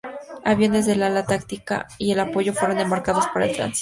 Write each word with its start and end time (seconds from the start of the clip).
Aviones 0.45 0.87
del 0.87 1.03
Ala 1.03 1.27
Táctica 1.27 1.85
de 1.99 2.19
Apoyo 2.19 2.55
fueron 2.55 2.79
embarcados 2.79 3.27
para 3.27 3.45
el 3.45 3.55
tránsito. 3.55 3.69